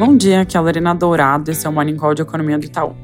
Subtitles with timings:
[0.00, 2.64] Bom dia, aqui é a Lorena Dourado, esse é o Morning Call de Economia do
[2.64, 2.96] Itaú.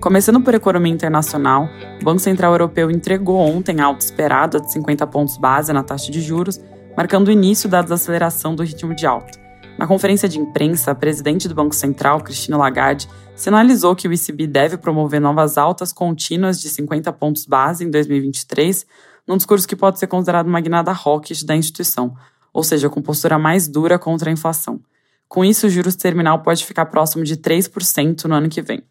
[0.00, 1.68] Começando por economia internacional,
[2.00, 6.22] o Banco Central Europeu entregou ontem alta esperada de 50 pontos base na taxa de
[6.22, 6.58] juros,
[6.96, 9.38] marcando o início da desaceleração do ritmo de alta.
[9.78, 13.06] Na conferência de imprensa, a presidente do Banco Central, Christine Lagarde,
[13.36, 18.86] sinalizou que o ECB deve promover novas altas contínuas de 50 pontos base em 2023,
[19.26, 22.16] num discurso que pode ser considerado uma guinada hawkish da instituição,
[22.54, 24.80] ou seja, com postura mais dura contra a inflação.
[25.28, 28.82] Com isso, o juros terminal pode ficar próximo de 3% no ano que vem.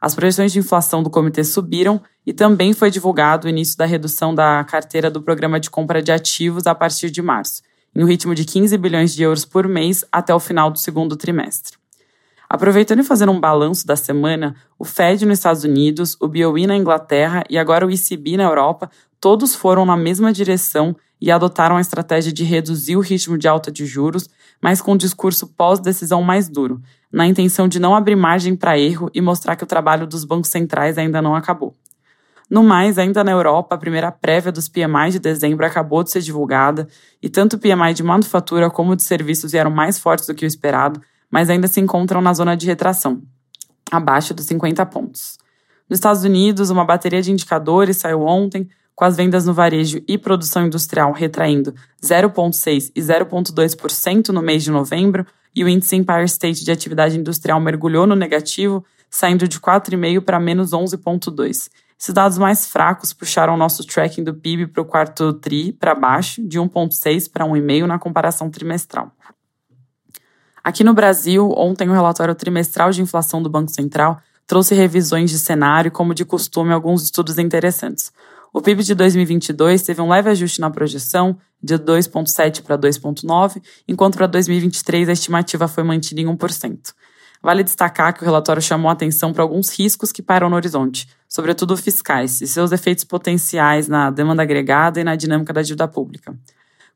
[0.00, 4.34] As projeções de inflação do comitê subiram e também foi divulgado o início da redução
[4.34, 7.62] da carteira do programa de compra de ativos a partir de março,
[7.96, 11.16] em um ritmo de 15 bilhões de euros por mês até o final do segundo
[11.16, 11.76] trimestre.
[12.48, 16.76] Aproveitando e fazendo um balanço da semana, o Fed nos Estados Unidos, o BOE na
[16.76, 21.80] Inglaterra e agora o ECB na Europa, todos foram na mesma direção e adotaram a
[21.80, 24.28] estratégia de reduzir o ritmo de alta de juros,
[24.60, 26.80] mas com um discurso pós-decisão mais duro,
[27.12, 30.50] na intenção de não abrir margem para erro e mostrar que o trabalho dos bancos
[30.50, 31.74] centrais ainda não acabou.
[32.50, 36.22] No mais, ainda na Europa, a primeira prévia dos PMI de dezembro acabou de ser
[36.22, 36.88] divulgada
[37.22, 40.48] e tanto o PMI de manufatura como de serviços vieram mais fortes do que o
[40.48, 43.22] esperado, mas ainda se encontram na zona de retração,
[43.90, 45.36] abaixo dos 50 pontos.
[45.90, 50.18] Nos Estados Unidos, uma bateria de indicadores saiu ontem, com as vendas no varejo e
[50.18, 56.64] produção industrial retraindo 0,6% e 0,2% no mês de novembro, e o índice Empire State
[56.64, 61.70] de atividade industrial mergulhou no negativo, saindo de 4,5% para menos 11,2%.
[61.96, 65.94] Esses dados mais fracos puxaram o nosso tracking do PIB para o quarto TRI para
[65.94, 69.12] baixo, de 1,6% para 1,5% na comparação trimestral.
[70.64, 75.38] Aqui no Brasil, ontem o relatório trimestral de inflação do Banco Central trouxe revisões de
[75.38, 78.10] cenário como de costume, alguns estudos interessantes.
[78.52, 84.16] O PIB de 2022 teve um leve ajuste na projeção, de 2,7 para 2,9, enquanto
[84.16, 86.94] para 2023 a estimativa foi mantida em 1%.
[87.42, 91.76] Vale destacar que o relatório chamou atenção para alguns riscos que param no horizonte, sobretudo
[91.76, 96.36] fiscais, e seus efeitos potenciais na demanda agregada e na dinâmica da dívida pública.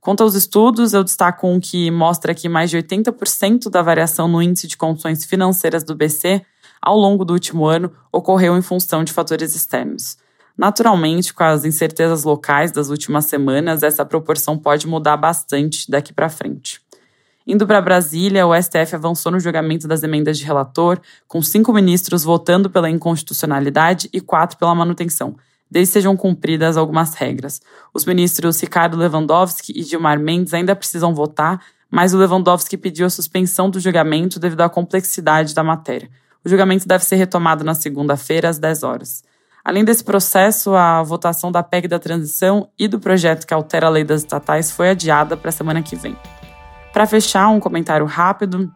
[0.00, 4.42] Quanto aos estudos, eu destaco um que mostra que mais de 80% da variação no
[4.42, 6.42] índice de condições financeiras do BC
[6.80, 10.16] ao longo do último ano ocorreu em função de fatores externos.
[10.56, 16.28] Naturalmente, com as incertezas locais das últimas semanas, essa proporção pode mudar bastante daqui para
[16.28, 16.80] frente.
[17.46, 22.22] Indo para Brasília, o STF avançou no julgamento das emendas de relator, com cinco ministros
[22.22, 25.34] votando pela inconstitucionalidade e quatro pela manutenção,
[25.68, 27.60] desde sejam cumpridas algumas regras.
[27.92, 33.10] Os ministros Ricardo Lewandowski e Gilmar Mendes ainda precisam votar, mas o Lewandowski pediu a
[33.10, 36.08] suspensão do julgamento devido à complexidade da matéria.
[36.44, 39.24] O julgamento deve ser retomado na segunda-feira, às 10 horas.
[39.64, 43.90] Além desse processo, a votação da PEC da transição e do projeto que altera a
[43.90, 46.16] lei das estatais foi adiada para a semana que vem.
[46.92, 48.70] Para fechar, um comentário rápido.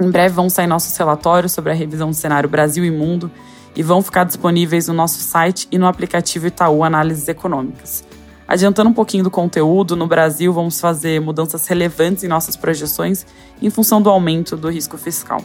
[0.00, 3.30] Em breve vão sair nossos relatórios sobre a revisão do cenário Brasil e Mundo
[3.74, 8.04] e vão ficar disponíveis no nosso site e no aplicativo Itaú Análises Econômicas.
[8.46, 13.26] Adiantando um pouquinho do conteúdo, no Brasil vamos fazer mudanças relevantes em nossas projeções
[13.60, 15.40] em função do aumento do risco fiscal.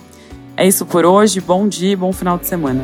[0.56, 2.84] É isso por hoje, bom dia e bom final de semana.